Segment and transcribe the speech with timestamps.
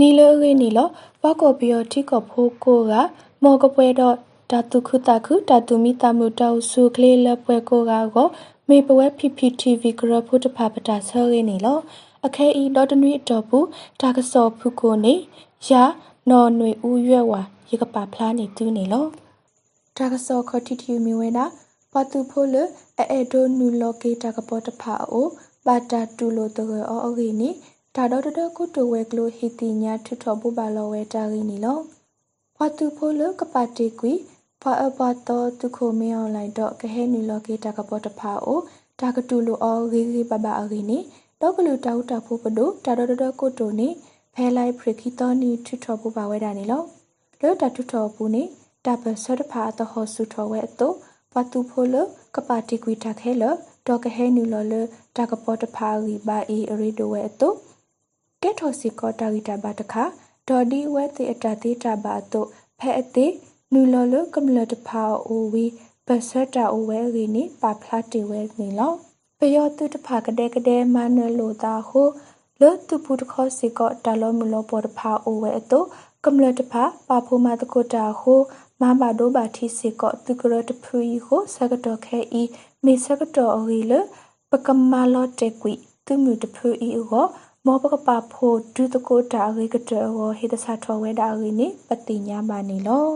[0.00, 0.78] နီလရေနီလ
[1.22, 2.92] ပကောပီယတိကဖိုကိုက
[3.42, 4.16] မောကပွဲတော့
[4.50, 8.28] ဓာတုခုတခုဓာတုမိတမှုတောက်စုကလေးလပွဲကိုကကို
[8.68, 11.78] မေပဝဲ PPTV ကရဖုတဖပတာဆောရနေလော
[12.26, 13.66] အခဲဤဒေါ်တနွေတော်ဘူး
[14.00, 15.14] ဒါကစောဖုကိုနေ
[15.68, 15.82] ရာ
[16.30, 19.06] နော်ຫນွေဦးရွက်ဝါရေကပါဖလားနေတူးနေလော
[19.96, 21.44] ဒါကစောခတိတီမီဝဲနာ
[21.92, 22.56] ပတူဖိုလ
[22.98, 25.26] အဲအဲဒိုနူလောကေတာကပေါ်တဖာအို
[25.66, 27.50] ဘာတာတူလိုတရအော်အဂီနီ
[27.94, 31.78] ဒါတော့တကုတူဝဲကလိုဟီတီညာထွထောဘူဘာလောဝဲတာရင်းနီလော
[32.56, 34.12] ဖာတူဖိုလကပါတီကွီ
[34.62, 38.60] ဖာအဘတော်တုခိုမင်းအွန်လိုင်းတော့ကဟဲနူလောကေတာကပေါ်တဖာအို
[39.00, 40.98] ဒါကတူလိုအော်ဂီဂီဘဘအဂီနီ
[41.40, 43.88] တော့ကလူတောက်တာဖို့ပဒိုဒါတော့တကုတူနီ
[44.34, 46.82] ဖဲလိုက်ဖရခီတော်နီထွထောဘူဘာဝဲတာနီလော
[47.42, 48.42] လောတာထွထောဘူးနီ
[48.84, 50.94] တာပဆတ်ဖာတဟောဆုထောဝဲအတော့
[51.32, 51.96] ပတူဖိုလ
[52.34, 53.44] ကပါတီကွီတာခဲလ
[53.86, 54.74] ဒေါကဟဲနူလောလ
[55.16, 57.56] တာကပေါ်တဖာဂီဘာအီရီဒိုဝဲအတော့
[58.42, 60.04] ကဲထော်စီကောတာဂီတာဘာတခါ
[60.48, 62.40] ဒေါ်ဒီဝဲတိအတာတိတာဘာတု
[62.78, 63.26] ဖဲအတိ
[63.72, 65.64] နူလောလကမလတဖာအိုဝီ
[66.06, 68.92] ဘဆတာအိုဝဲရီနီပါဖလာတီဝဲနီလော
[69.38, 72.02] ပယောတုတဖာကတဲ့ကတဲ့မနလိုတာဟု
[72.62, 75.80] လောတုပုတခောစီကောတာလောမလောပေါ်တဖာအိုဝဲအတု
[76.24, 78.34] ကမလတဖာပါဖိုမာတကိုတာဟု
[78.80, 82.42] မဘာဒိုဘာတီစီကောတုကရတဖူဤဟုဆကတော်ခဲဤ
[82.84, 83.92] မေဆကတော်အဝီလ
[84.50, 85.72] ပကမလောတေကွီ
[86.06, 87.20] သူမြတဖူဤဟု
[87.66, 93.06] မောပကပဖိုဒုတကိုတာရေကတဝဟေတစာထောဝဲတာရေနိပတိညာပါနေလော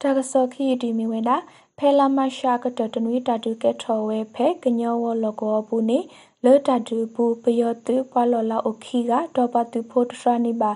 [0.00, 1.36] တာကစောခီဒီမီဝဲတာ
[1.80, 5.98] ဖဲလာမရှာကတတနွေတာတူကဲထောဝဲဖဲကညောဝလကောဘူးနေ
[6.44, 10.72] လောတာတူဘူးပယောတူပွာလောလာအိုခီကတော့ပတူဖို့တရနိပါ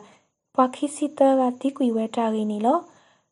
[0.54, 2.78] ပွာခီစီတကတိကွေဝဲတာရေနီလော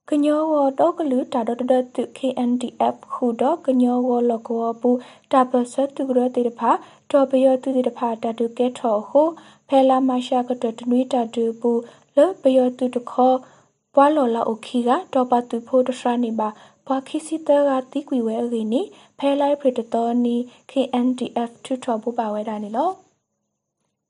[0.09, 4.91] ကညောဝတော့ကလူတာတော့တတု KNDF ခုတော့ကညောဝလကောပူ
[5.33, 6.71] တာပစတုရတေတဖာ
[7.11, 9.23] တော့ပယောတုတေတဖာတတုကဲထော်ဟု
[9.69, 11.71] ဖဲလာမရှာကတတနွေတတုပူ
[12.17, 13.33] လပယောတုတခော
[13.95, 16.49] ပွာလော်လာအိုခီကတော့ပတူဖို့တရနေပါ
[16.89, 18.83] ဘွာခီစီတကတိကွေဝဲအင်းနိ
[19.19, 20.37] ဖဲလိုက်ပရတတော်နီ
[20.71, 22.91] KNDF ထူထော်ပူပါဝဲတာနေလော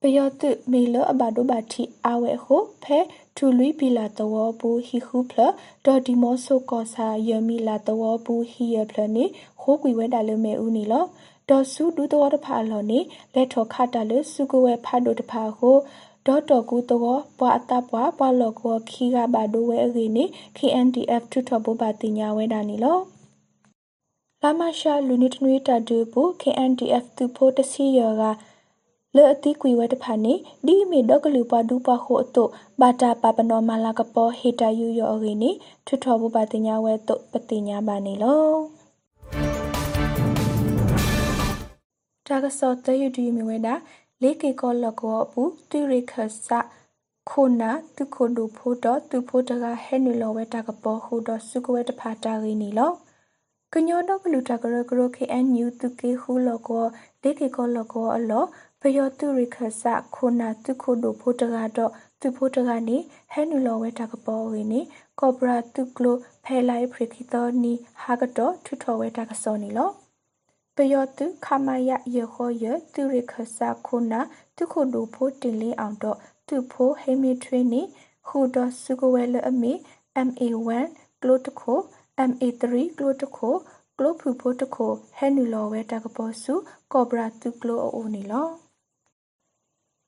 [0.01, 2.99] ပယောတုမေလအဘဒိုဘာတီအဝဲဟုဖဲ
[3.37, 5.41] ထူလွီပီလာတောဘူးဟီခုဖလ
[5.85, 9.25] ဒေါ်ဒီမောဆိုကောစာယမီလာတောဘူးဟီယဖလနေ
[9.61, 11.05] ခိုးကွေဝဲတာလမဲဦးနီလော
[11.49, 13.01] ဒေါ်စုဒူတောတဖာလောနေ
[13.35, 15.71] လက်ထောခတာလစုကဝဲဖာဒိုတဖာဟု
[16.29, 16.99] ဒေါ်တော်ကူတော
[17.39, 20.25] ပွာအတပွာပွာလောကောခီကဘာဒိုဝဲအင်းနေ
[20.57, 22.99] KNDF ထူထော်ဘဘာတင်ညာဝဲတာနီလော
[24.43, 28.23] လာမရှာလူနီတနွေတာဒူဘူး KNDF သူဖို့တစီယောက
[29.15, 30.35] လေအတိကွေဝဲတဖာနေ
[30.67, 32.45] ဒီမီဒကလူပါဒူပါခိုအတု
[32.81, 35.51] ဘာတာပပနောမလာကပေါ်ဟေတာယူယောအင်းနေ
[35.87, 38.49] ထွထောဘူပါတင်ညာဝဲတုပတင်ညာပါနေလော
[42.27, 43.75] တာကစောတယူဒီမီဝဲတာ
[44.23, 46.15] လေကေကောလကောပူတူရိခ
[46.47, 46.59] ဆာ
[47.31, 52.93] ခုနာတုခိုဒူဖိုတော့သူဖိုတကဟဲနူလောဝဲတာကပေါ်ဟူတော့စုကဝဲတဖာတာရင်းနီလော
[53.73, 56.87] ကညောတော့ကလူတာကရကရ KNU တုကေဟူလောကော
[57.23, 58.45] လေကေကောလကောအလော
[58.81, 59.83] ပယောတုရိခဆ
[60.15, 62.97] ခုနာတုခုဒိုဖိုတကတော့သူဖိုတကနေ
[63.33, 64.81] ဟဲနူလောဝဲတာကပေါ်ဝင်းနေ
[65.21, 69.91] ကောပရာတုကလိုဖဲလိုက်ဖရခိတော်နီဟာကတော့ထွထော်ဝဲတာကစောနေလော
[70.81, 74.21] ပယောတုခမယယေခောယတုရိခဆခုနာ
[74.57, 76.19] တုခုဒိုဖိုတင်လေးအောင်တော့
[76.49, 77.83] သူဖိုဟေမီထွေးနေ
[78.27, 79.73] ဟူတော့စုကဝဲလအမီ
[80.27, 80.71] MA1
[81.23, 81.79] ကလိုတခို
[82.31, 82.63] MA3
[82.99, 83.55] ကလိုတခို
[83.99, 86.55] ကလိုဖူဖိုတခိုဟဲနူလောဝဲတာကပေါ်စု
[86.93, 88.49] ကောဘရာတုကလိုအိုနေလော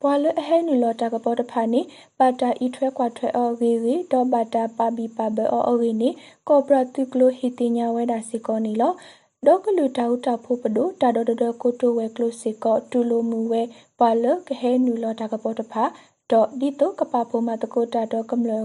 [0.02, 1.80] ဘွာလအဟဲနူလောတာကပေါ်တဖာနေ
[2.18, 6.10] ပါတာဤထွဲကွာထွဲအော်ဂီဂီတော့ပါတာပါဘီပါဘအော်အော်ဂီနေ
[6.48, 8.92] ကောပရာတုကလိုဟီတင်ညာဝဲတာစီကောနေလော
[9.46, 13.62] ဒေါကလူတာဥတာဖို့ပဒိုတာဒေါ်ဒေါ်ကိုတိုဝဲကလိုစီကောတူလိုမူဝဲ
[14.00, 15.84] ပါလကဟဲနူလောတာကပေါ်တဖာ
[16.30, 18.62] တော့ဒီတော့ကပဖို့မတကိုတာတော့ကမလော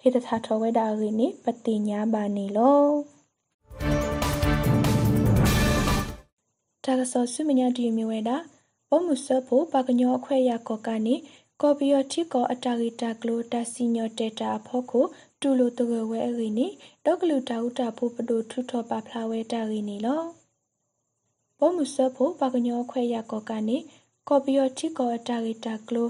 [0.00, 2.82] ဟေတသာထောဝဲတာဂီနေပတိညာပါနေလော
[6.84, 8.36] တာကဆောဆုမညာဒီမြဝဲတာ
[8.88, 11.14] ဘမှုဆဖို့ပါကညောအခွဲရကောကနေ
[11.60, 15.04] ကော်ပီယောတိကောအတာဂီတာကလိုတာစီညောတေတာဖို့ကို
[15.42, 16.66] တူလိုတကဝဲအင်းနေ
[17.04, 20.22] တော့ကလူတာဥတာဖို့ပဒိုထုထောပါဖလာဝဲတာဂီနေလော
[21.58, 23.78] ဘမှုဆဖို့ပါကညောအခွဲရကောကနေ
[24.28, 26.08] ကော်ပီယောတိကောအတာဂီတာကလို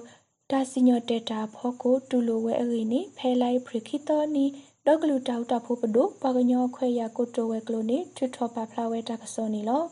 [0.51, 4.45] တာစီညောတေတာဖို့ကိုတူလိုဝဲအင်းနေဖဲလိုက်ဖရခိတော်နီ
[4.87, 9.83] တော့ကလူတာဥတာဖို့ပဒိုပါကညောအခွဲရကိုတိုဝဲကလိုနေထုထောပါဖလာဝဲတာကစောနေလော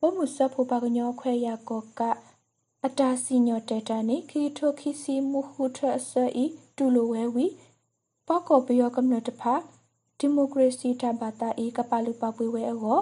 [0.00, 2.00] ဘမှုဆဖို့ပါကညောခွဲရကောက
[2.86, 6.44] အတာစီညော့တေတာနေခီထိုခီစီမူခုထအစအီ
[6.76, 7.46] တူလိုဝဲဝီ
[8.32, 9.54] ပောက်ကောပယောကမ္နတဖာ
[10.18, 13.00] ဒီမိုကရေစီတဘာတာဤကပလူပပွေဝဲအော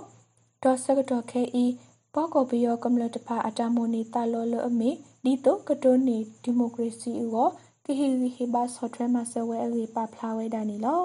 [0.63, 1.67] ဒေါ်စကတော့ခဲဤ
[2.15, 4.91] ပောက်ကောပယောကမ္နတဖာအတာမိုနေတာလောလအမေ
[5.25, 7.49] ဒီတိုကတိုနေဒီမိုကရေစီအော
[7.85, 11.03] ကဟီဝီဟီဘာဆော့ထရမဆဝဲအေပါဖလာဝဲဒါနီလော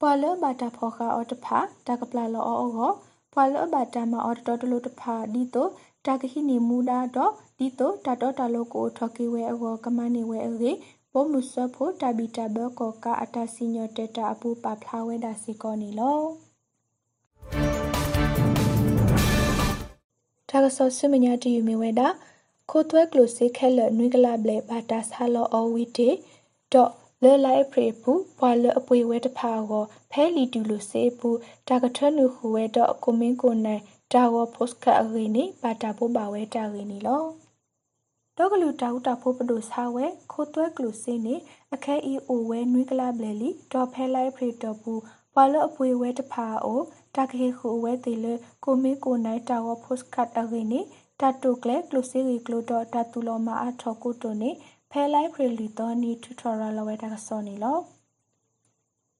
[0.00, 2.92] ပွာလဘတာဖောခါအော်တဖာတကပလာလောအောအော
[3.32, 5.68] ပွာလဘတာမအော်တော်တလို့တဖာဒီတို
[6.06, 10.72] တာကဟိနီမူဒါတော့ဒီတိုတာတော့တလို့ကိုထကီဝဲအောကမနေဝဲအေ
[11.18, 16.20] ပိုမှုဆဖို့တဘီတဘကောကအတစီညတတအပူပါဖလာဝဲဒါစီကောနီလော
[20.50, 22.08] တာကဆောဆုမညာတီယူမီဝဲတာ
[22.70, 26.10] ခိုသွဲကလိုစေခဲလနွိကလာဘလေဘာတာဆာလောအဝီတေ
[26.72, 26.90] တော့
[27.22, 31.28] လဲလိုက်ဖရေပူဘွာလအပွေဝဲတဖာကိုဖဲလီတူလိုစေပူ
[31.68, 37.45] တာကထနုခူဝဲတော့ကိုမင်းကိုနိုင်တာဝပို့စကအရင်းနေဘာတာပိုပါဝဲတာရင်းနေလော
[38.38, 41.34] တော့ကလူတာဟုတာဖို့ပဒိုဆာဝဲခိုသွဲကလူစင်းနေ
[41.74, 44.92] အခဲအီအိုဝဲနွိကလာဘလေလီဒေါ်ဖဲလိုက်ဖရီတော်ပူ
[45.34, 46.80] ဘွာလအပွေဝဲတဖာအို
[47.16, 48.26] တာကေခူဝဲတေလ
[48.64, 50.80] ကိုမေကိုနိုင်တာဝပို့စကတ်အရင်းနေ
[51.20, 54.50] တာတုကလေကလူစီရီကလူတော့တာတူလောမအထောက်ကိုတုန်နေ
[54.90, 57.78] ဖဲလိုက်ဖရီလီတော်နီတူထော်ရလဝဲတာကစောနေလော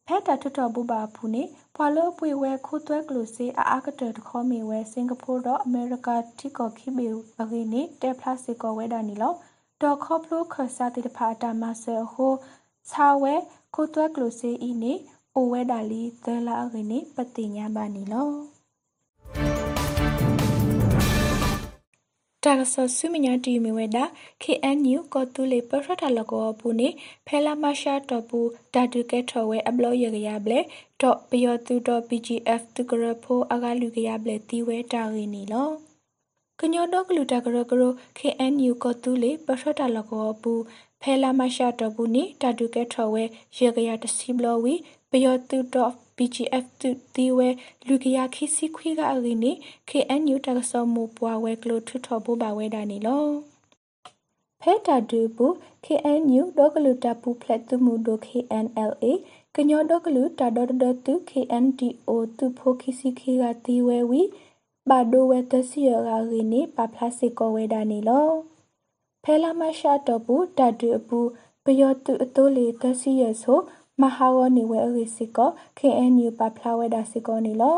[0.06, 1.42] ဖဲတာထွတ်တော်ဘူပါဖူနေ
[1.76, 6.08] ဖွာလို့ပွေဝဲခိုးသွဲကလို့စေအာအာကတတခေါ်မီဝဲစင်ကာပူတော့အမေရိက
[6.38, 7.06] တိကောခိဘေ
[7.40, 9.34] အဂိနေတဲဖလားစီကောဝဲတာနီလော
[9.82, 12.32] ဒေါ်ခေါပလိုခဆာတိတဖာတာမဆဟို
[12.90, 13.34] ခြာဝဲ
[13.74, 14.92] ခိုးသွဲကလို့စေဤနေ
[15.34, 18.55] အိုဝဲတာလီသဲလာအဂိနေပတိညာပါနီလော
[22.46, 24.04] တာကဆဆုမညာတီမီဝဲတာ
[24.42, 26.88] KNU ကောတူလေပရထလကောပူနေ
[27.26, 28.40] ဖဲလာမရှာတော့ပူ
[28.74, 30.60] တာတူကဲထော်ဝဲအပလောရရရဘလေ
[31.00, 35.70] တော့ပယောတူတော့ PGF တူကရဖိုအကလူကရဘလေတီဝဲတာရင်းနီလော
[36.60, 37.82] ကညောတော့ကလူတာကရကရ
[38.18, 40.52] KNU ကောတူလေပရထလကောပူ
[41.02, 43.24] ဖဲလာမရှာတော့ပူနေတာတူကဲထော်ဝဲ
[43.56, 44.74] ရရရတစီဘလောဝီ
[45.10, 47.48] ပယောတူတော့ BGF တူတီဝဲ
[47.86, 49.52] လူကရခိစီခွေကအရင်းနေ
[49.90, 53.26] KNU တကဆောမူပွားဝဲကလိုထွထော်ဖို့ပါဝဲတာနေလော
[54.60, 55.46] ဖဲတာဒူပူ
[55.84, 59.12] KNU ဒေါကလူတာပူဖလက်သူမူဒို KNLA
[59.54, 60.72] ကညောဒေါကလူတာဒေါဒ
[61.06, 64.22] တူ KNDO သူဖိုခိစီခေကတီဝဲဝီ
[64.88, 68.28] ဘာဒိုဝဲတစီရကရင်းနေပါဖလာစစ်ကောဝဲတာနေလော
[69.24, 71.18] ဖဲလာမရှာတော့ပူတာဒူပူ
[71.64, 73.60] ပယောတူအတိုးလေတစီရဆို
[74.02, 75.38] မဟာဝနေဝဲအရိစစ်က
[75.78, 77.76] KNU ပဖလာဝဲဒါစစ်ကောနေလော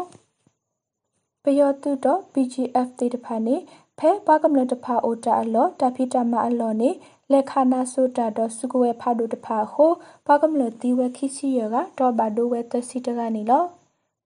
[1.43, 3.57] ပယောတုတော့ PGF တေတဖာနေ
[3.99, 6.91] ဖဲဘာကမလတဖာအိုတာအလောတဖိတမအလောနေ
[7.33, 9.93] လက်ခနာဆိုတာတော့စုကဝဲဖာဒိုတဖာဟို
[10.27, 13.65] ဘာကမလတီဝဲခိစီရကတော့ဘာဒိုဝဲတစီတကနေလော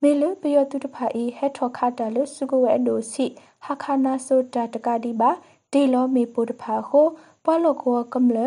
[0.02, 3.26] မေလပယောတုတဖာဤဟက်ထောခတာလစုကဝဲအဒိုစီ
[3.64, 5.30] ဟာခနာဆိုတာတကတိပါ
[5.72, 7.06] ဒေလောမေပိုတဖာဟို
[7.44, 8.38] ပွာလောကောကမလ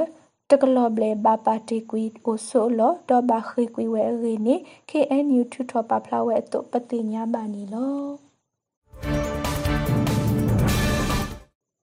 [0.52, 4.56] တကလော့ဘလေဘာပါတီကွီအိုဆိုလောတော့ဘာခိကွီဝဲရီနေ
[4.90, 8.00] KNU ထူထော်ပါဖလာဝဲတော့ပတိညာဘာနီလော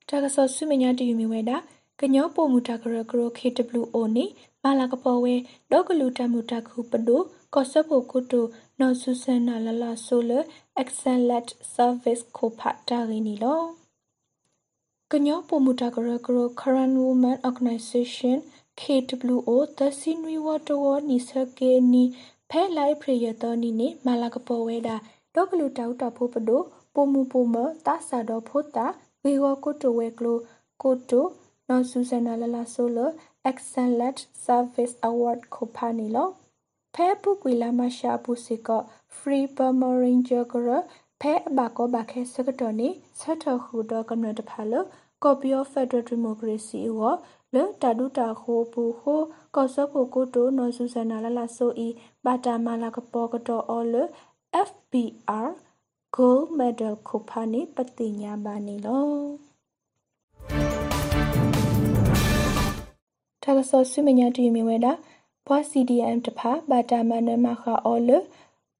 [0.08, 1.56] တကဆောဆုမညာတီယူမီဝဲတာ
[2.00, 4.24] ကညောပိုမူတာကရကရ KWO နေ
[4.62, 5.34] မာလာကပေါ်ဝဲ
[5.70, 7.20] ဒေါကလူတမှုတခုပဒို
[7.54, 8.40] ကောဆပ်ဖို့ကုတု
[8.80, 10.32] နော်ဆူဆန်နာလလာဆိုလ
[10.82, 13.62] excellent service ကိုဖတ်တာရင်းနီလော
[15.12, 18.36] ကညောပိုမူတာကရကရ current women organization
[18.80, 22.04] KWO သစီနွေဝတော်နီစကေနီ
[22.50, 24.96] ဖဲလိုက်ဖရယတော်နီနေမာလာကပေါ်ဝဲတာ
[25.34, 26.62] ဒေါကလူတောက်တာဖို့ပဒို
[26.94, 28.86] ပိုမူပိုမတာဆာတော်ဖို့တာ
[29.24, 30.38] ဝေဝကိုတိုဝဲကလို
[30.82, 31.26] ကိုတို
[31.68, 32.98] နော်ဆူဆနာလလာဆိုလ
[33.50, 36.28] excellent service award ကိုဖာနီလော
[36.94, 38.68] ဖဲပုကွေလာမရှာပုစီက
[39.16, 40.68] free burma ranger ကရ
[41.20, 42.88] ဖဲအဘကောဘခဲစကတော်နေ
[43.20, 44.74] ဆက်ထခုတော့ကမ္နတဖာလ
[45.24, 47.00] copy of federal democracy ဝ
[47.54, 49.20] လေတာဒူတာခိုပူခို
[49.54, 51.88] ကောဆဖိုကိုတိုနော်ဆူဆနာလလာဆိုဤ
[52.24, 53.96] ဘာတာမာလာကပေါ်ကတော့အော်လ
[54.68, 55.48] FBR
[56.16, 59.06] gold medal ခုဖာနေပတိညာဘာနေလော
[63.42, 64.92] တာကဆောဆုမညာတီမီဝဲတာ
[65.46, 68.10] ဘွာ CDM တဖာဘာတာမနမခအော်လ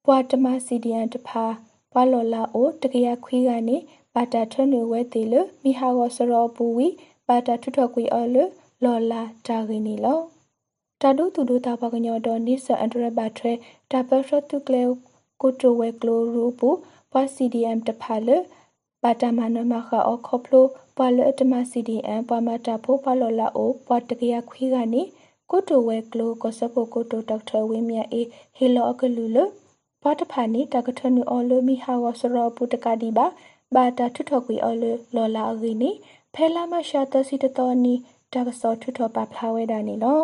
[0.05, 1.45] ဘွာတမ CDM တဖာ
[1.91, 3.77] ဘွာလော်လာအိုတကရခွေးကနေ
[4.13, 6.87] ဘာတာထွန်းနေဝဲသေးလမိဟာကောစရောပူဝီ
[7.27, 8.37] ဘာတာထွထွကွေအော်လ
[8.83, 10.19] လော်လာတာဂီနီလော
[11.01, 13.51] တာဒုတူဒုတာဘကညောတော်နိဆအန်ဒရဘတ်ထွဲ
[13.91, 14.83] တာပရတုကလေ
[15.41, 16.69] ကိုတိုဝဲကလိုရူပူ
[17.11, 18.29] ဘွာ CDM တဖာလ
[19.03, 20.65] ဘာတာမနမခအောခေါပလို
[20.97, 25.01] ဘွာလအတမ CDM ဘွာမတာဖိုးဘွာလော်လာအိုဘွာတကရခွေးကနေ
[25.49, 28.21] ကိုတိုဝဲကလိုကိုစဖို့ကိုတိုဒေါက်တာဝင်းမြတ်အေ
[28.57, 29.37] ဟီလောအကလူလ
[30.01, 33.27] ဘွာတဖာနီတကထနူအော်လိုမီဟာဝဆရောပူတကဒီပါ
[33.73, 34.83] ဘာတာထွထော်ကွေအော်လ
[35.15, 35.89] လော်လာအဂီနီ
[36.33, 37.95] ဖဲလာမရှာတစီတတော်နီ
[38.33, 40.23] ဒါကစောထွထော်ပါဖလာဝဲတာနီလော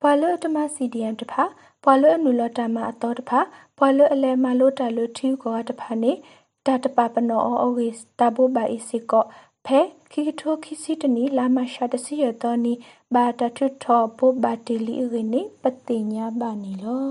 [0.00, 1.44] ဘွာလတမ CDM တဖာ
[1.82, 3.40] ဘွာလအနုလတမအတော်တဖာ
[3.78, 6.12] ဘွာလအလဲမလို့တလို့ထီကောတဖာနေ
[6.66, 9.24] ဒါတပပနောအော်ဂီစတာဘူဘာအီစီကော
[9.66, 9.80] ဖဲ
[10.10, 12.72] ခိကထိုခိစီတနီလာမရှာတစီရတော်နီ
[13.14, 17.10] ဘာတထွထော်ဘိုဘာတီလီရင်းနေပတိညာဘာနီလော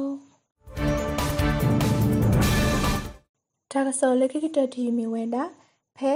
[3.71, 5.43] တာကစောလက်ခိကတတီမီဝဲတာ
[5.97, 6.13] ဖဲ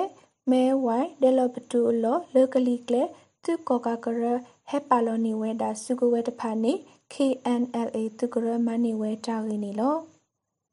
[0.52, 3.04] မဲဝိုင်ဒဲလပတူလောလကလီကလေ
[3.44, 4.24] သူကောကာကရ
[4.70, 6.74] ဟက်ပါလောနီဝဲတာစုကဝဲတဖာနေ
[7.14, 9.96] KNLA သူကရမနီဝဲတာရင်းနေလော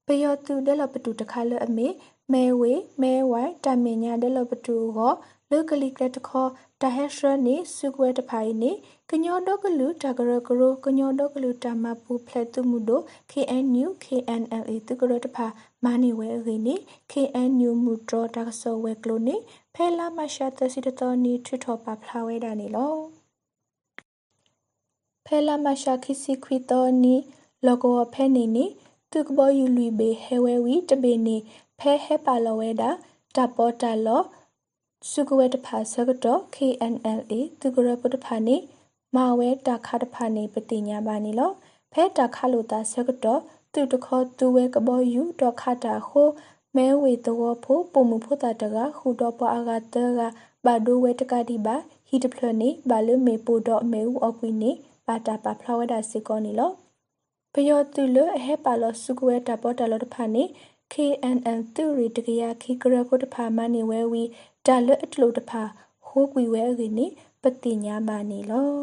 [0.07, 1.89] ပယောသူဒဲလပတူတခါလအမေ
[2.33, 2.73] မဲဝေ
[3.03, 5.13] မဲဝိုင်တမင်ညာဒဲလပတူကို
[5.51, 6.51] လကလီကတခေါ်
[6.83, 8.73] တဟက်ရှရနေစုကွဲတဖိုင်နေ
[9.11, 15.47] ကညောဒကလူတကရကရကညောဒကလူတမပူဖလက်သူမှုတို့ KNU KNLA တကရတဖာ
[15.85, 16.77] မာနီဝဲရင်းနေ
[17.13, 19.37] KNU မှုတော်တကဆောဝဲကလိုနေ
[19.75, 22.95] ဖဲလာမရှာတစီတတော်နီထွထောပါဖလာဝဲတာနေလော
[25.27, 27.15] ဖဲလာမရှာခိစီခွီတော်နီ
[27.67, 28.65] လောကောဖဲနေနေ
[29.13, 31.37] သူကဘောယူလူဘေဟဲဝဲဝီတပေနေ
[31.79, 32.91] ဖဲဟဲပါလောဝဲတာ
[33.37, 34.23] တပေါ်တလော
[35.09, 38.57] စုကဝဲတဖာဆကတော့ KNLA သူကရပတဖာနေ
[39.17, 41.53] မာဝဲတာခတဖာနေပတိညာပါနေလော
[41.93, 43.41] ဖဲတာခလို့တာဆကတော့
[43.73, 46.29] သူတခေါ်သူဝဲကဘောယူတော့ခတာခို
[46.77, 50.21] မဲဝေတော့ဖို့ပုံမှုဖို့တာတကဟူတော့ပအာဂတက
[50.65, 51.77] ဘာဒိုဝဲတကတိပါ
[52.09, 54.71] ဟီတဖလနေဘာလမေပိုတော့မဲဦးအကွီနေ
[55.07, 56.71] ဘာတာပါဖလာဝဲတာစီကောနေလော
[57.55, 60.45] ပယောတူလအဟဲပါလောစုကဝဲတာပေါ်တလောတဖာနေ
[60.93, 64.23] KNN သူရီတကရခိကရဖို့တဖာမနေဝဲဝီ
[64.67, 65.63] ဒါလအတလို့တဖာ
[66.07, 67.07] ဟိုးကွေဝဲရင်းနိ
[67.43, 68.75] ပတိညာမနေလော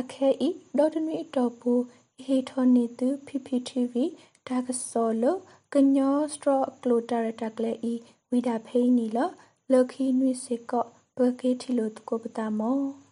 [0.00, 1.72] အခဲဤဒေါ်တနွေတော်ပူ
[2.24, 3.94] ဟေထောနေသူ PPTV
[4.48, 5.24] ဒါကစောလ
[5.72, 7.94] ကညောစထရကလိုတာရတကလေဤ
[8.30, 9.18] ဝိဒါဖိနီလ
[9.72, 13.05] လခိနွေစေကောဘကေတီလိုတကိုပတာမော